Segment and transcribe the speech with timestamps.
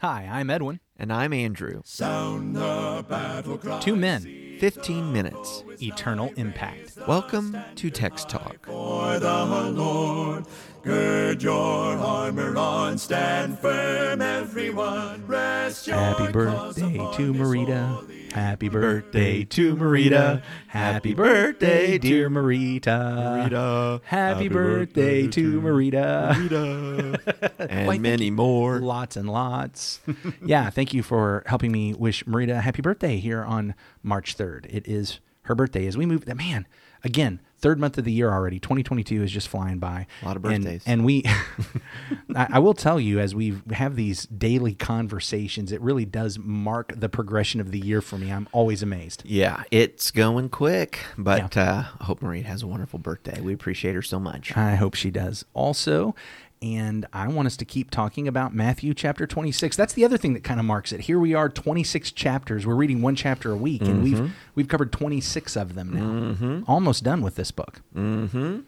[0.00, 0.80] Hi, I'm Edwin.
[0.96, 1.82] And I'm Andrew.
[1.84, 3.80] Sound the battle cry.
[3.80, 5.62] Two men, 15 minutes.
[5.82, 6.96] eternal impact.
[7.06, 8.64] Welcome to Text Talk.
[8.64, 10.46] For the Lord,
[10.82, 15.26] gird your armor on, stand firm, everyone.
[15.26, 18.19] Rest your Happy birthday to his Marita.
[18.32, 20.42] Happy birthday to Marita.
[20.68, 23.50] Happy birthday, dear Marita.
[23.50, 24.00] Marita.
[24.04, 26.32] Happy birthday to Marita.
[26.32, 27.52] Marita.
[27.70, 28.78] and Why, many more.
[28.78, 30.00] Lots and lots.
[30.44, 34.66] yeah, thank you for helping me wish Marita a happy birthday here on March 3rd.
[34.72, 36.26] It is her birthday as we move.
[36.28, 36.68] Man,
[37.02, 38.58] again, third month of the year already.
[38.58, 40.06] 2022 is just flying by.
[40.22, 40.82] A lot of birthdays.
[40.86, 41.24] And, we,
[42.34, 46.92] I, I will tell you, as we have these daily conversations, it really does mark
[46.96, 48.32] the progression of the year for me.
[48.32, 49.22] I'm always amazed.
[49.24, 53.40] Yeah, it's going quick, but uh, I hope Marie has a wonderful birthday.
[53.40, 54.56] We appreciate her so much.
[54.56, 56.14] I hope she does also.
[56.62, 59.76] And I want us to keep talking about Matthew chapter 26.
[59.76, 61.00] That's the other thing that kind of marks it.
[61.00, 62.66] Here we are, 26 chapters.
[62.66, 64.32] We're reading one chapter a week, and we've mm-hmm.
[64.54, 66.34] we've covered 26 of them now.
[66.34, 66.70] Mm-hmm.
[66.70, 67.80] Almost done with this book.
[67.96, 68.60] Mm-hmm.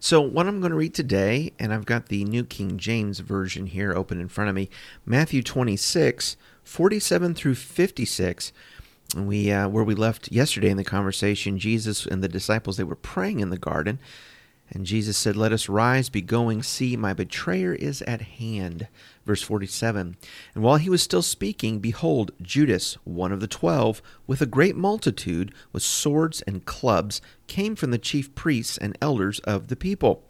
[0.00, 3.66] So, what I'm going to read today, and I've got the New King James Version
[3.66, 4.68] here open in front of me
[5.06, 8.52] Matthew 26, 47 through 56.
[9.14, 12.84] And we, uh, where we left yesterday in the conversation, Jesus and the disciples, they
[12.84, 14.00] were praying in the garden.
[14.70, 18.88] And Jesus said, Let us rise, be going, see, my betrayer is at hand.
[19.24, 20.16] Verse 47.
[20.54, 24.76] And while he was still speaking, behold, Judas, one of the twelve, with a great
[24.76, 30.22] multitude, with swords and clubs, came from the chief priests and elders of the people.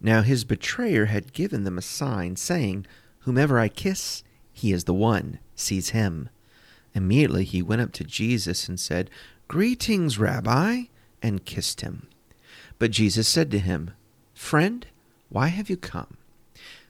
[0.00, 2.86] Now his betrayer had given them a sign, saying,
[3.20, 5.38] Whomever I kiss, he is the one.
[5.54, 6.28] Seize him.
[6.94, 9.10] Immediately he went up to Jesus and said,
[9.48, 10.84] Greetings, Rabbi,
[11.22, 12.08] and kissed him.
[12.78, 13.92] But Jesus said to him,
[14.34, 14.86] Friend,
[15.28, 16.16] why have you come?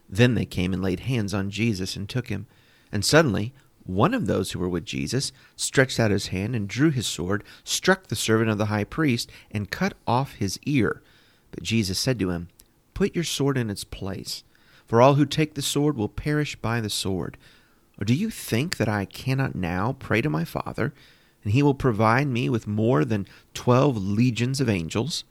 [0.09, 2.47] Then they came and laid hands on Jesus and took him.
[2.93, 3.53] And suddenly
[3.87, 7.45] one of those who were with Jesus stretched out his hand and drew his sword,
[7.63, 11.03] struck the servant of the high priest, and cut off his ear.
[11.53, 12.49] But Jesus said to him,
[12.95, 14.43] Put your sword in its place,
[14.87, 17.37] for all who take the sword will perish by the sword.
[18.01, 20.93] Or do you think that I cannot now pray to my Father,
[21.45, 25.25] and he will provide me with more than twelve legions of angels?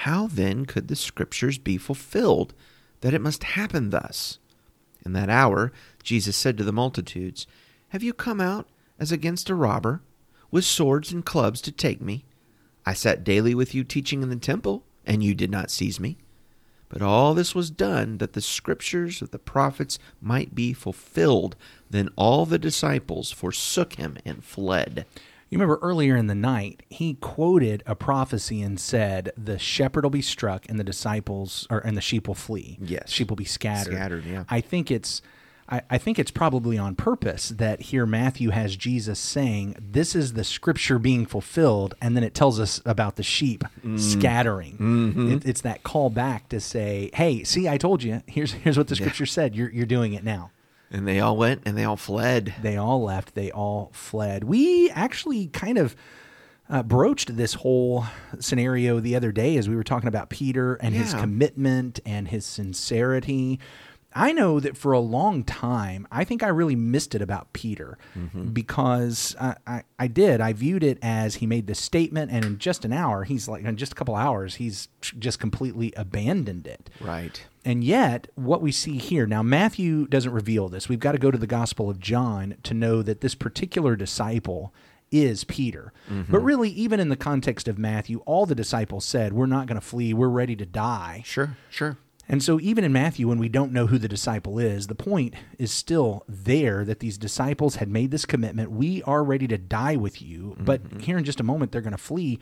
[0.00, 2.54] How then could the Scriptures be fulfilled,
[3.00, 4.38] that it must happen thus?
[5.04, 7.46] In that hour Jesus said to the multitudes,
[7.88, 8.68] Have you come out
[8.98, 10.02] as against a robber,
[10.50, 12.24] with swords and clubs to take me?
[12.84, 16.18] I sat daily with you teaching in the temple, and you did not seize me.
[16.88, 21.56] But all this was done that the scriptures of the prophets might be fulfilled.
[21.90, 25.06] Then all the disciples forsook him and fled.
[25.48, 30.10] You remember earlier in the night, he quoted a prophecy and said, "The shepherd will
[30.10, 32.78] be struck, and the disciples, or and the sheep will flee.
[32.80, 33.10] Yes.
[33.10, 33.94] sheep will be scattered.
[33.94, 34.42] Scattered, yeah.
[34.48, 35.22] I think it's,
[35.68, 40.32] I, I think it's probably on purpose that here Matthew has Jesus saying, "This is
[40.32, 44.00] the scripture being fulfilled," and then it tells us about the sheep Mm.
[44.00, 44.72] scattering.
[44.78, 45.32] Mm-hmm.
[45.32, 48.20] It, it's that call back to say, "Hey, see, I told you.
[48.26, 49.54] Here's here's what the scripture said.
[49.54, 50.50] You're you're doing it now."
[50.90, 52.54] And they all went and they all fled.
[52.62, 53.34] They all left.
[53.34, 54.44] They all fled.
[54.44, 55.96] We actually kind of
[56.68, 58.04] uh, broached this whole
[58.40, 62.44] scenario the other day as we were talking about Peter and his commitment and his
[62.44, 63.60] sincerity.
[64.16, 67.98] I know that for a long time, I think I really missed it about Peter
[68.16, 68.46] mm-hmm.
[68.46, 70.40] because I, I, I did.
[70.40, 73.62] I viewed it as he made this statement, and in just an hour, he's like,
[73.62, 76.88] in just a couple hours, he's just completely abandoned it.
[76.98, 77.44] Right.
[77.62, 80.88] And yet, what we see here now, Matthew doesn't reveal this.
[80.88, 84.72] We've got to go to the Gospel of John to know that this particular disciple
[85.10, 85.92] is Peter.
[86.10, 86.32] Mm-hmm.
[86.32, 89.78] But really, even in the context of Matthew, all the disciples said, We're not going
[89.80, 91.22] to flee, we're ready to die.
[91.24, 91.98] Sure, sure.
[92.28, 95.34] And so, even in Matthew, when we don't know who the disciple is, the point
[95.58, 98.72] is still there that these disciples had made this commitment.
[98.72, 100.56] We are ready to die with you.
[100.58, 100.98] But mm-hmm.
[101.00, 102.40] here in just a moment, they're going to flee.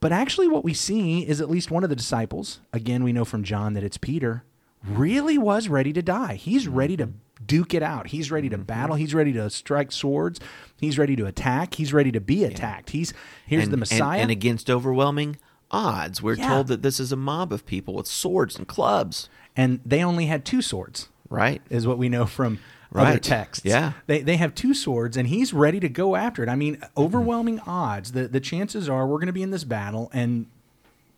[0.00, 3.24] But actually, what we see is at least one of the disciples, again, we know
[3.24, 4.42] from John that it's Peter,
[4.84, 6.34] really was ready to die.
[6.34, 6.74] He's mm-hmm.
[6.74, 7.10] ready to
[7.46, 8.08] duke it out.
[8.08, 8.64] He's ready to mm-hmm.
[8.64, 8.96] battle.
[8.96, 10.40] He's ready to strike swords.
[10.80, 11.74] He's ready to attack.
[11.74, 12.90] He's ready to be attacked.
[12.90, 13.14] He's
[13.46, 14.20] here's and, the and- Messiah.
[14.20, 15.36] And, against overwhelming
[15.72, 16.48] odds, we're Yeah.
[16.48, 19.28] told that this is a mob of people with swords and clubs.
[19.56, 21.08] and they only had two swords.
[21.28, 21.60] Right.
[21.70, 22.58] is what we know from
[22.94, 23.64] other texts.
[23.64, 23.92] Yeah.
[24.06, 26.48] They, they have two swords and he's ready to go after it.
[26.48, 28.12] I mean, overwhelming odds.
[28.12, 30.46] The the chances are we're going to be in this battle and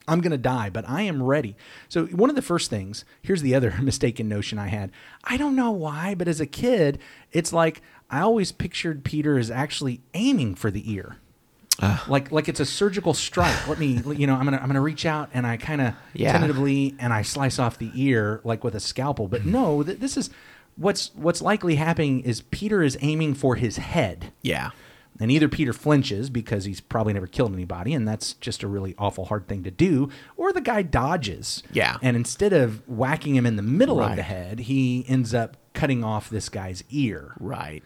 [0.06, 1.56] I'm going to die, but I am ready.
[1.88, 4.90] So, one of the first things, here's the other mistaken notion I had.
[5.24, 6.98] I don't know why, but as a kid,
[7.32, 7.80] it's like
[8.10, 11.16] I always pictured Peter as actually aiming for the ear.
[11.82, 12.04] Ah.
[12.08, 13.66] like like it's a surgical strike.
[13.66, 15.94] Let me you know, I'm going to I'm to reach out and I kind of
[16.12, 16.32] Yeah.
[16.32, 19.28] tentatively and I slice off the ear like with a scalpel.
[19.28, 19.88] But no, mm-hmm.
[19.88, 20.30] th- this is
[20.76, 24.32] what's what's likely happening is Peter is aiming for his head.
[24.42, 24.70] Yeah.
[25.20, 28.96] And either Peter flinches because he's probably never killed anybody, and that's just a really
[28.98, 31.62] awful hard thing to do, or the guy dodges.
[31.72, 31.98] Yeah.
[32.02, 36.02] And instead of whacking him in the middle of the head, he ends up cutting
[36.02, 37.34] off this guy's ear.
[37.38, 37.84] Right.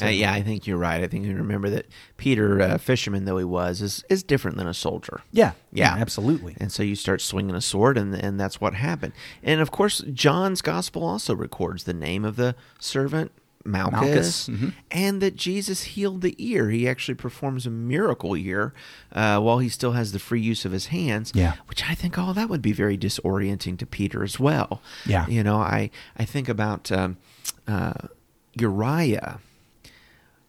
[0.00, 1.02] Uh, yeah, I think you're right.
[1.02, 1.86] I think you remember that
[2.16, 5.20] Peter, uh, fisherman though he was, is, is different than a soldier.
[5.32, 5.52] Yeah.
[5.72, 5.94] Yeah.
[5.98, 6.56] absolutely.
[6.58, 9.12] And so you start swinging a sword, and and that's what happened.
[9.42, 13.32] And of course, John's gospel also records the name of the servant
[13.64, 14.72] Malchus, Malchus, mhm.
[14.90, 16.70] and that Jesus healed the ear.
[16.70, 18.72] He actually performs a miracle here
[19.12, 21.32] uh, while he still has the free use of his hands.
[21.34, 21.54] Yeah.
[21.66, 24.80] which I think, oh, that would be very disorienting to Peter as well.
[25.06, 25.26] Yeah.
[25.28, 27.18] you know, I I think about um,
[27.66, 27.92] uh,
[28.58, 29.38] Uriah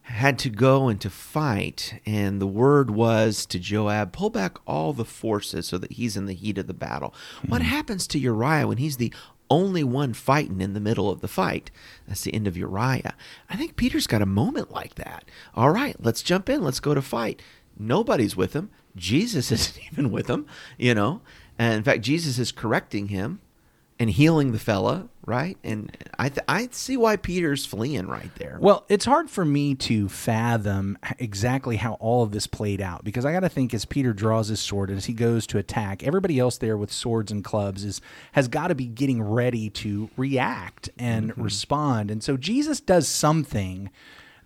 [0.04, 4.92] had to go and to fight, and the word was to Joab, pull back all
[4.92, 7.14] the forces so that he's in the heat of the battle.
[7.40, 7.48] Hmm.
[7.48, 9.12] What happens to Uriah when he's the
[9.48, 11.70] only one fighting in the middle of the fight?
[12.06, 13.14] That's the end of Uriah.
[13.48, 15.24] I think Peter's got a moment like that.
[15.54, 17.40] All right, let's jump in, let's go to fight.
[17.78, 18.68] Nobody's with him.
[18.94, 20.46] Jesus isn't even with him,
[20.76, 21.22] you know.
[21.58, 23.40] And in fact, Jesus is correcting him
[23.98, 25.56] and healing the fella, right?
[25.64, 28.58] And I th- I see why Peter's fleeing right there.
[28.60, 33.24] Well, it's hard for me to fathom exactly how all of this played out because
[33.24, 36.02] I got to think as Peter draws his sword and as he goes to attack,
[36.02, 38.00] everybody else there with swords and clubs is
[38.32, 41.42] has got to be getting ready to react and Mm-hmm.
[41.42, 42.10] respond.
[42.10, 43.90] And so Jesus does something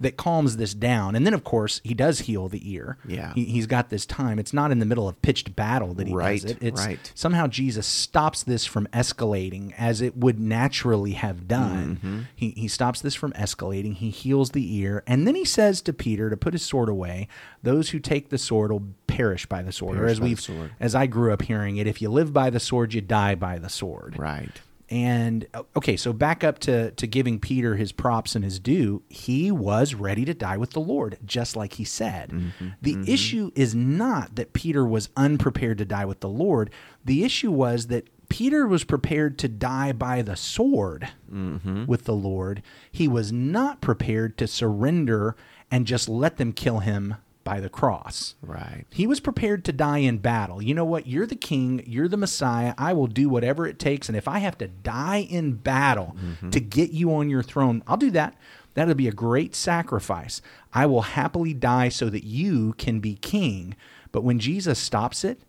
[0.00, 1.14] that calms this down.
[1.16, 2.98] And then of course, he does heal the ear.
[3.06, 3.34] Yeah.
[3.34, 4.38] He, he's got this time.
[4.38, 6.58] It's not in the middle of pitched battle that he Right, does it.
[6.60, 7.12] It's right.
[7.14, 11.96] somehow Jesus stops this from escalating as it would naturally have done.
[11.96, 12.20] Mm-hmm.
[12.36, 13.94] He, he stops this from escalating.
[13.94, 15.02] He heals the ear.
[15.06, 17.28] And then he says to Peter to put his sword away.
[17.62, 19.98] Those who take the sword will perish by the sword.
[19.98, 20.70] or as we've sword.
[20.78, 23.58] as I grew up hearing it, if you live by the sword, you die by
[23.58, 24.16] the sword.
[24.18, 24.60] right.
[24.90, 29.02] And uh, okay, so back up to to giving Peter his props and his due.
[29.08, 32.30] He was ready to die with the Lord, just like he said.
[32.30, 32.68] Mm-hmm.
[32.80, 33.12] The mm-hmm.
[33.12, 36.70] issue is not that Peter was unprepared to die with the Lord.
[37.04, 41.86] The issue was that Peter was prepared to die by the sword mm-hmm.
[41.86, 42.62] with the Lord.
[42.90, 45.36] He was not prepared to surrender
[45.70, 47.16] and just let them kill him
[47.48, 48.34] by the cross.
[48.42, 48.84] Right.
[48.90, 50.60] He was prepared to die in battle.
[50.60, 51.06] You know what?
[51.06, 51.82] You're the king.
[51.86, 52.74] You're the Messiah.
[52.76, 54.06] I will do whatever it takes.
[54.06, 56.50] And if I have to die in battle mm-hmm.
[56.50, 58.36] to get you on your throne, I'll do that.
[58.74, 60.42] That'll be a great sacrifice.
[60.74, 63.74] I will happily die so that you can be king.
[64.12, 65.40] But when Jesus stops it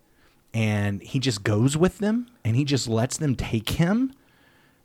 [0.54, 4.14] and he just goes with them and he just lets them take him,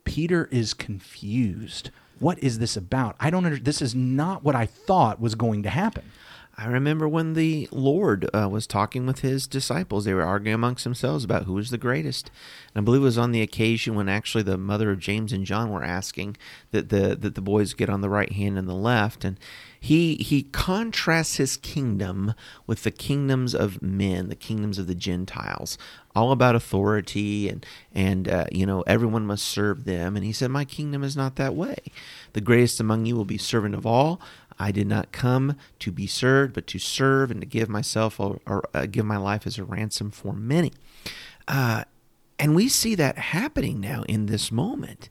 [0.04, 1.92] Peter is confused.
[2.20, 3.16] What is this about?
[3.22, 6.04] I don't under, this is not what I thought was going to happen.
[6.58, 10.06] I remember when the Lord uh, was talking with his disciples.
[10.06, 12.32] They were arguing amongst themselves about who was the greatest.
[12.74, 15.46] And I believe it was on the occasion when actually the mother of James and
[15.46, 16.38] John were asking
[16.72, 19.26] that the that the boys get on the right hand and the left.
[19.26, 19.38] And
[19.78, 22.34] he he contrasts his kingdom
[22.66, 25.78] with the kingdoms of men, the kingdoms of the Gentiles,
[26.16, 30.16] all about authority and and uh, you know everyone must serve them.
[30.16, 31.76] And he said, "My kingdom is not that way.
[32.32, 34.22] The greatest among you will be servant of all."
[34.58, 38.40] I did not come to be served, but to serve and to give myself or,
[38.46, 40.72] or uh, give my life as a ransom for many.
[41.48, 41.84] Uh,
[42.40, 45.10] and we see that happening now in this moment.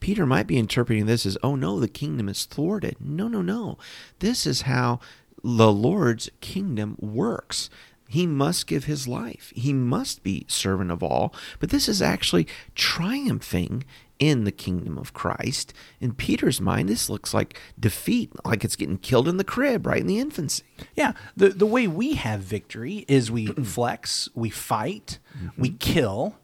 [0.00, 2.96] Peter might be interpreting this as, oh no, the kingdom is thwarted.
[3.00, 3.78] No, no, no.
[4.18, 5.00] This is how
[5.42, 7.70] the Lord's kingdom works.
[8.08, 9.52] He must give his life.
[9.56, 11.34] He must be servant of all.
[11.58, 13.84] But this is actually triumphing
[14.18, 15.72] in the kingdom of Christ.
[16.00, 20.00] In Peter's mind, this looks like defeat, like it's getting killed in the crib, right
[20.00, 20.62] in the infancy.
[20.94, 25.18] Yeah, the the way we have victory is we flex, we fight,
[25.58, 25.76] we Mm-hmm.
[25.78, 26.34] kill.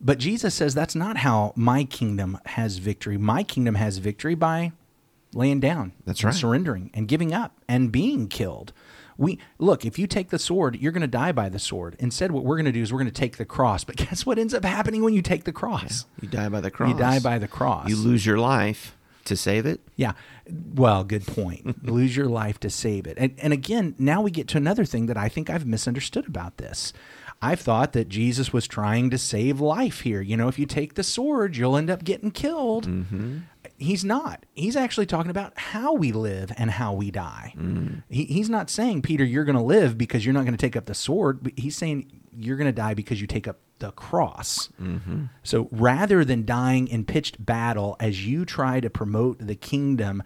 [0.00, 3.16] But Jesus says that's not how my kingdom has victory.
[3.16, 4.72] My kingdom has victory by
[5.32, 6.34] laying down, That's right.
[6.34, 8.72] surrendering and giving up and being killed.
[9.22, 11.94] We look, if you take the sword, you're going to die by the sword.
[12.00, 13.84] Instead, what we're going to do is we're going to take the cross.
[13.84, 16.06] But guess what ends up happening when you take the cross?
[16.20, 16.90] You die by the cross.
[16.90, 17.88] You die by the cross.
[17.88, 19.80] You lose your life to save it.
[19.94, 20.12] Yeah.
[20.74, 21.84] Well, good point.
[21.86, 23.16] Lose your life to save it.
[23.18, 26.56] And, and again, now we get to another thing that I think I've misunderstood about
[26.56, 26.92] this.
[27.40, 30.20] I've thought that Jesus was trying to save life here.
[30.20, 32.88] You know, if you take the sword, you'll end up getting killed.
[32.88, 33.38] Mm-hmm.
[33.82, 34.46] He's not.
[34.54, 37.54] He's actually talking about how we live and how we die.
[37.56, 38.02] Mm.
[38.08, 40.76] He, he's not saying, Peter, you're going to live because you're not going to take
[40.76, 41.42] up the sword.
[41.42, 44.68] But he's saying you're going to die because you take up the cross.
[44.80, 45.24] Mm-hmm.
[45.42, 50.22] So rather than dying in pitched battle as you try to promote the kingdom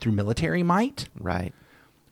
[0.00, 1.52] through military might, Right.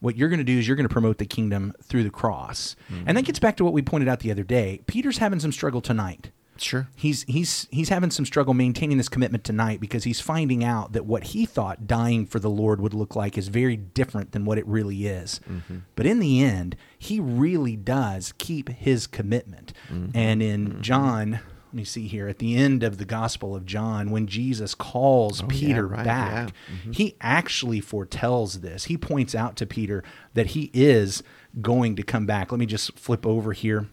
[0.00, 2.76] what you're going to do is you're going to promote the kingdom through the cross.
[2.92, 3.04] Mm.
[3.06, 4.82] And that gets back to what we pointed out the other day.
[4.86, 6.30] Peter's having some struggle tonight.
[6.62, 6.88] Sure.
[6.96, 11.06] He's he's he's having some struggle maintaining this commitment tonight because he's finding out that
[11.06, 14.58] what he thought dying for the Lord would look like is very different than what
[14.58, 15.40] it really is.
[15.48, 15.78] Mm-hmm.
[15.96, 19.72] But in the end, he really does keep his commitment.
[19.90, 20.16] Mm-hmm.
[20.16, 20.80] And in mm-hmm.
[20.80, 24.74] John, let me see here, at the end of the Gospel of John, when Jesus
[24.74, 26.54] calls oh, Peter right, back,
[26.84, 26.92] yeah.
[26.92, 28.84] he actually foretells this.
[28.84, 30.04] He points out to Peter
[30.34, 31.22] that he is
[31.60, 32.52] going to come back.
[32.52, 33.88] Let me just flip over here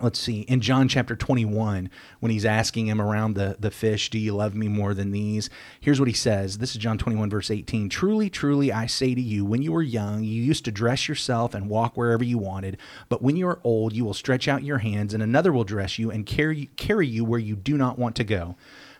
[0.00, 4.18] let's see in john chapter 21 when he's asking him around the, the fish do
[4.18, 5.48] you love me more than these?
[5.80, 6.58] Here's what he says.
[6.58, 9.82] This is john 21 verse 18 truly truly i say to you when you were
[9.82, 12.76] young you used to dress yourself and walk wherever you wanted.
[13.08, 15.98] But when you are old you will stretch out your hands and another will dress
[15.98, 18.56] you and carry, carry you where you do not want to go.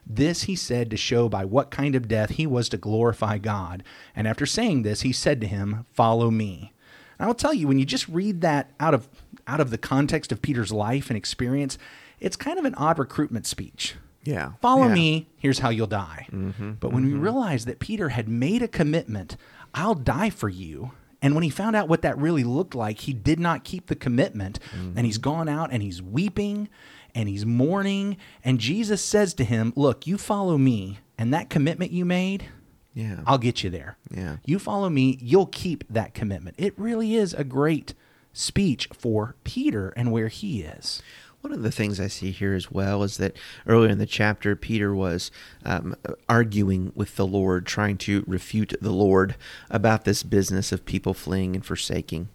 [0.06, 3.82] This he said to show by what kind of death he was to glorify god.
[4.14, 6.72] And after saying this he said to him follow me.
[7.18, 9.08] And I'll tell you, when you just read that out of
[9.46, 11.78] out of the context of Peter's life and experience,
[12.20, 13.96] it's kind of an odd recruitment speech.
[14.24, 14.52] Yeah.
[14.60, 14.94] Follow Yeah.
[14.94, 16.26] me, here's how you'll die.
[16.32, 16.72] Mm-hmm.
[16.80, 17.20] but when we mm-hmm.
[17.20, 19.36] realized that Peter had made a commitment,
[19.74, 20.92] I'll die for you.
[21.20, 23.94] And when he found out what that really looked like, he did not keep the
[23.94, 24.58] commitment.
[24.72, 25.04] And mm-hmm.
[25.04, 26.68] he's gone out and he's weeping
[27.14, 28.16] and he's mourning.
[28.44, 32.46] And Jesus says to him, Look, you follow me, and that commitment you made,
[32.92, 33.20] Yeah.
[33.26, 33.96] I'll get you there.
[34.10, 34.36] Yeah.
[34.44, 36.56] You follow me, you'll keep that commitment.
[36.58, 37.94] It really is a great
[38.35, 41.03] speech for Peter and where he is.
[41.41, 43.37] One of the things I see here as well is that
[43.67, 45.31] earlier in the chapter, Peter was
[45.64, 45.95] um,
[46.29, 49.37] arguing with the Lord, trying to refute the Lord
[49.71, 52.29] about this business of people fleeing and forsaking.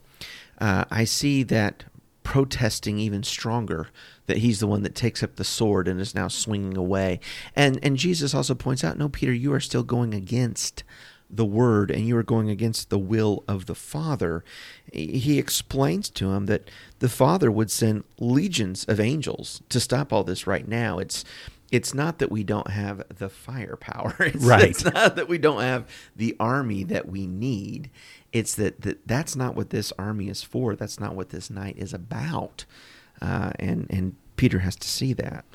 [0.59, 1.85] Uh, I see that
[2.21, 3.87] protesting even stronger
[4.27, 7.19] that he's the one that takes up the sword and is now swinging away.
[7.55, 10.83] And and Jesus also points out, no, Peter, you are still going against
[11.29, 14.43] the word and you are going against the will of the Father.
[14.91, 16.69] He explains to him that
[16.99, 20.99] the Father would send legions of angels to stop all this right now.
[20.99, 21.23] It's
[21.71, 24.15] it's not that we don't have the firepower.
[24.19, 24.69] It's, Right.
[24.69, 27.91] It's not that we don't have the army that we need.
[28.33, 30.75] It's that, that that's not what this army is for.
[30.75, 32.65] That's not what this night is about.
[33.21, 35.45] Uh, and and Peter has to see that.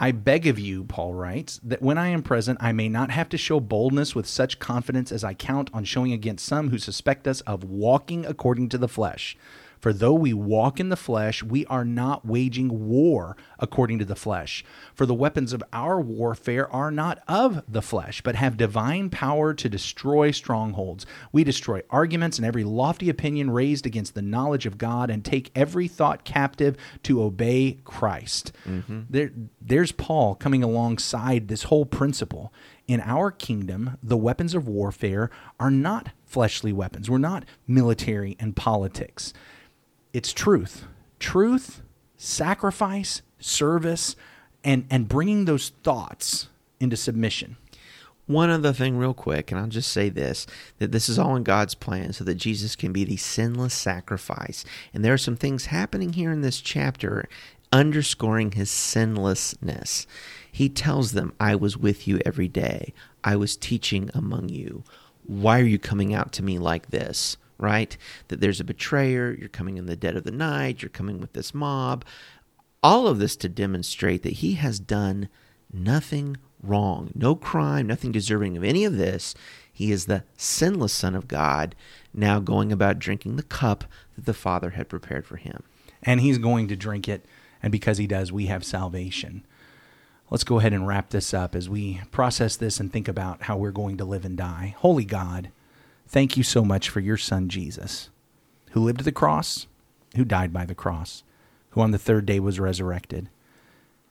[0.00, 3.28] I beg of you, Paul writes, that when I am present, I may not have
[3.30, 7.26] to show boldness with such confidence as I count on showing against some who suspect
[7.26, 9.36] us of walking according to the flesh.
[9.80, 14.16] For though we walk in the flesh, we are not waging war according to the
[14.16, 14.64] flesh.
[14.94, 19.54] For the weapons of our warfare are not of the flesh, but have divine power
[19.54, 21.06] to destroy strongholds.
[21.32, 25.50] We destroy arguments and every lofty opinion raised against the knowledge of God and take
[25.54, 28.52] every thought captive to obey Christ.
[28.66, 29.02] Mm-hmm.
[29.10, 29.30] There,
[29.60, 32.52] there's Paul coming alongside this whole principle.
[32.86, 35.30] In our kingdom, the weapons of warfare
[35.60, 37.10] are not fleshly weapons.
[37.10, 39.32] We're not military and politics
[40.18, 40.86] it's truth
[41.20, 41.82] truth
[42.16, 44.16] sacrifice service
[44.64, 46.48] and and bringing those thoughts
[46.80, 47.56] into submission
[48.26, 50.46] One other thing, real quick, and I'll just say this
[50.78, 54.64] that this is all in God's plan so that Jesus can be the sinless sacrifice.
[54.92, 57.28] And there are some things happening here in this chapter
[57.72, 60.06] underscoring his sinlessness.
[60.52, 62.92] He tells them, I was with you every day,
[63.24, 64.84] I was teaching among you.
[65.26, 67.38] Why are you coming out to me like this?
[67.58, 67.96] Right?
[68.28, 71.32] That there's a betrayer, you're coming in the dead of the night, you're coming with
[71.32, 72.04] this mob.
[72.82, 75.28] All of this to demonstrate that he has done
[75.72, 79.34] nothing wrong, no crime, nothing deserving of any of this.
[79.72, 81.74] He is the sinless Son of God,
[82.14, 83.84] now going about drinking the cup
[84.16, 85.62] that the Father had prepared for him.
[86.02, 87.24] and he's going to drink it
[87.62, 89.44] and because he does we have salvation
[90.30, 93.56] let's go ahead and wrap this up as we process this and think about how
[93.56, 95.50] we're going to live and die holy god
[96.08, 98.10] thank you so much for your son jesus
[98.70, 99.66] who lived at the cross
[100.16, 101.22] who died by the cross
[101.70, 103.28] who on the third day was resurrected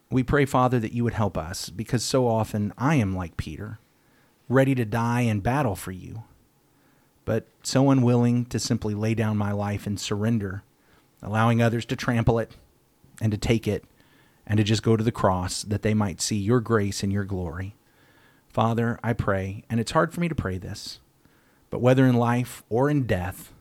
[0.10, 3.80] we pray father that you would help us because so often i am like peter
[4.48, 6.24] ready to die in battle for you
[7.28, 10.64] but so unwilling to simply lay down my life and surrender,
[11.22, 12.56] allowing others to trample it
[13.20, 13.84] and to take it
[14.46, 17.26] and to just go to the cross that they might see your grace and your
[17.26, 17.76] glory.
[18.48, 21.02] Father, I pray, and it's hard for me to pray this,
[21.78, 23.54] but whether in life or in death,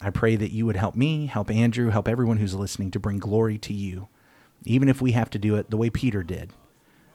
[0.00, 3.20] I pray that you would help me, help Andrew, help everyone who's listening to bring
[3.20, 4.08] glory to you,
[4.64, 6.52] even if we have to do it the way Peter did,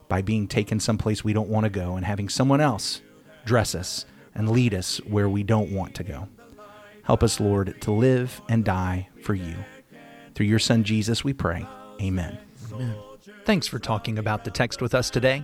[0.08, 3.02] by being taken someplace we don't want to go and having someone else
[3.44, 6.30] dress us and lead us where we don't want to go.
[7.04, 9.58] Help us, Lord, to live and die for you.
[10.36, 11.68] Through your Son Jesus, we pray.
[12.02, 12.38] Amen.
[13.44, 15.44] Thanks for talking about the text with us today.